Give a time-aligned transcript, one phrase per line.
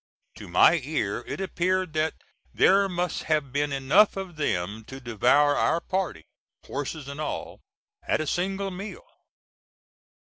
[0.37, 2.15] To my ear it appeared that
[2.55, 6.23] there must have been enough of them to devour our party,
[6.65, 7.61] horses and all,
[8.07, 9.05] at a single meal.